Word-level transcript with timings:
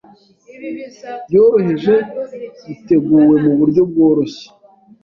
yoroheje, 1.33 1.95
iteguwe 2.73 3.33
mu 3.43 3.51
buryo 3.59 3.81
bworoshye. 3.89 4.47